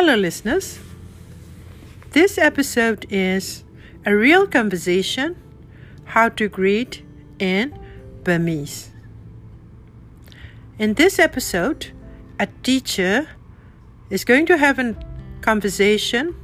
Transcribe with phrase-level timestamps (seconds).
[0.00, 0.78] Hello, listeners.
[2.12, 3.64] This episode is
[4.06, 5.34] a real conversation
[6.04, 7.02] how to greet
[7.40, 7.76] in
[8.22, 8.92] Burmese.
[10.78, 11.88] In this episode,
[12.38, 13.26] a teacher
[14.08, 14.94] is going to have a
[15.40, 16.36] conversation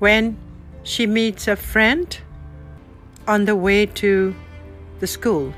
[0.00, 0.36] when
[0.82, 2.20] she meets a friend
[3.26, 4.34] on the way to
[5.00, 5.54] the school.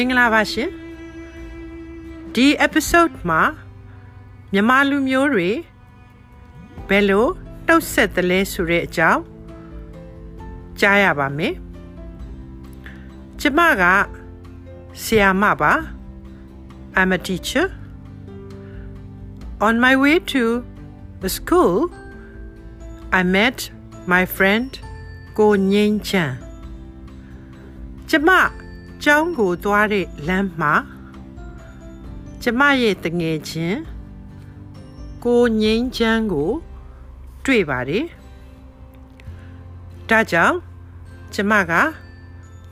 [0.00, 0.70] မင်္ဂလာပါရှင်
[2.34, 3.42] ဒီ episode မှာ
[4.52, 5.50] မြန်မာလူမျိုးတွေ
[6.88, 7.26] ဘယ်လို
[7.66, 9.22] နှုတ်ဆက်သလဲဆိုတဲ့အကြောင်း
[10.80, 11.54] ကြားရပါမယ်
[13.40, 13.82] ကျမက
[15.02, 15.72] ဆရာမပါ
[16.98, 17.66] I'm a teacher
[19.66, 20.42] on my way to
[21.22, 21.74] the school
[23.18, 23.58] I met
[24.12, 24.70] my friend
[25.38, 26.32] ကိုငိမ့်ချန်
[28.10, 28.30] ကျမ
[29.04, 30.74] ကျောင်းကိုသွားတဲ့လမ်းမှာ
[32.42, 33.78] ကျမရဲ့တငယ်ချင်း
[35.24, 36.50] ကိုငိမ့်ချမ်းကို
[37.44, 38.04] တွေ့ပါတယ်။
[40.08, 40.56] ဒါကြောင့်
[41.34, 41.72] ကျမက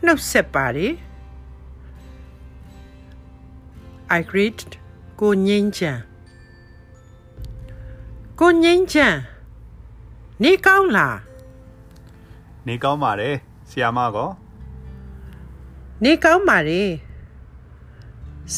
[0.05, 0.93] နှုတ်ဆက်ပါတယ်။
[4.19, 4.59] I greet
[5.21, 6.01] ကိုငိမ့်ချမ်း
[8.41, 9.19] ကိုငိမ့်ချမ်း
[10.43, 11.19] နေကောင်းလား
[12.67, 13.35] နေကောင်းပါတယ်
[13.71, 14.29] ဆရာမကော
[16.05, 16.83] နေကောင်းပါလေ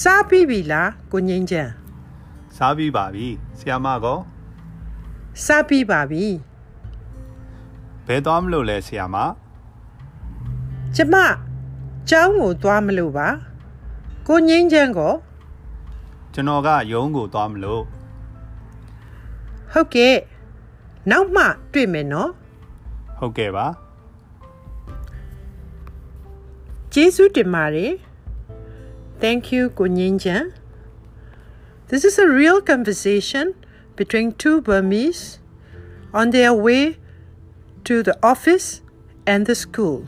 [0.01, 1.73] စားပြီးပြီလားကိုငိမ့်ချမ်း
[2.57, 3.27] စားပြီးပါပြီ
[3.59, 4.19] ဆရာမကော
[5.45, 6.25] စားပြီးပါပြီ
[8.07, 9.17] ဘယ်သွားမလို့လဲဆရာမ
[10.95, 11.15] ကျမ
[12.09, 13.29] ကျောင်းကိုသွားမလို့ပါ
[14.29, 15.15] ကိုငိမ့်ချမ်းကို
[16.33, 17.83] ကျွန်တော်ကရုံးကိုသွားမလို့
[19.73, 20.17] ဟုတ်ကဲ့
[21.11, 22.31] နောက်မှတွေ့မယ်နော်
[23.19, 23.67] ဟုတ်ကဲ့ပါ
[26.93, 27.93] ကျေးဇူးတင်ပါတယ်
[29.23, 30.47] Thank you ကိုငိမ့်ချမ်း
[31.91, 33.47] This is a real conversation
[33.99, 35.25] between two Burmese
[36.19, 36.85] on their way
[37.87, 38.69] to the office
[39.33, 39.99] and the school.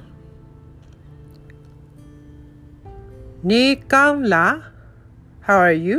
[3.51, 4.55] နေကောင်းလား
[5.47, 5.99] How are you?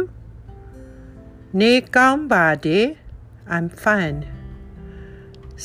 [1.59, 2.87] နေကောင်းပါတယ်
[3.53, 4.19] I'm fine.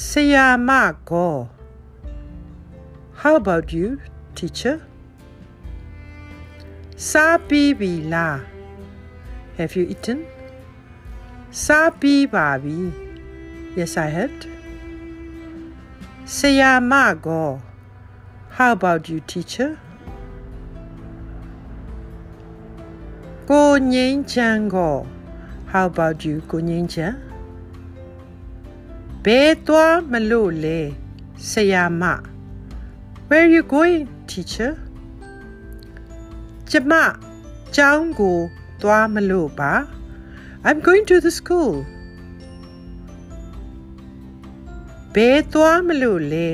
[0.07, 0.71] ဆရာမ
[1.11, 1.35] ကော
[3.21, 3.89] How about you
[4.39, 4.77] teacher?
[6.97, 8.43] Sabibila.
[9.59, 10.27] Have you eaten?
[11.51, 12.93] Sabibabi.
[13.77, 14.47] Yes, I had.
[16.25, 17.61] Seyamago.
[18.49, 19.79] How about you, teacher?
[23.45, 25.07] Gonyenjango.
[25.67, 27.21] How about you, Gonyenja?
[29.23, 30.95] Betwa Malole.
[31.37, 32.27] Seyama.
[33.29, 34.86] Where are you going, teacher?
[36.72, 36.94] ကျမ
[37.76, 38.38] ကျောင်းကို
[38.82, 39.74] သွားမလို့ပါ
[40.68, 41.74] I'm going to the school
[45.16, 46.50] ဘယ်သွားမလို့လဲ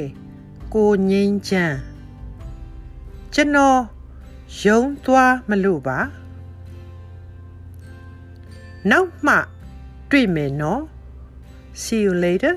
[0.73, 1.77] ကိုငိမ့်ချမ်း
[3.33, 3.81] ကျွန်တော်
[4.63, 5.99] ရုံးသွားမလို့ပါ
[8.91, 9.35] နောက်မှ
[10.09, 10.83] တွေ့မယ်နော်
[11.81, 12.55] See you later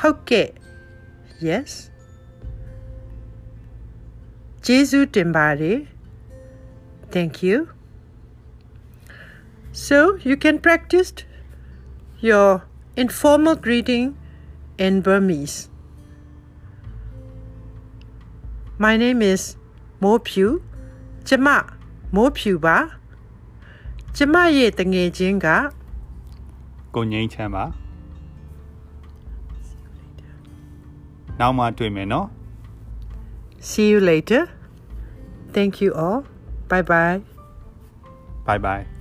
[0.00, 0.48] ဟုတ်ကဲ့
[1.46, 1.72] Yes
[4.68, 5.78] ကျေးဇူးတင်ပါတယ်
[7.14, 7.56] Thank you
[9.84, 9.98] So
[10.28, 11.10] you can practice
[12.28, 12.48] your
[13.02, 14.06] informal greeting
[14.84, 15.58] in Burmese
[18.84, 19.42] My name is
[20.02, 20.46] Mo Phu
[21.28, 21.48] ကျမ
[22.14, 22.76] မိုးဖြူပါ
[24.16, 25.46] ကျမရဲ့တငယ်ချင်းက
[26.94, 27.64] ကိုငိမ့်ချမ်းပါ
[31.40, 32.28] နောက်မှတွေ့မယ်နော်
[33.68, 34.42] See you later
[35.59, 36.23] Thank you all.
[36.69, 37.19] Bye bye
[38.45, 38.98] bye bye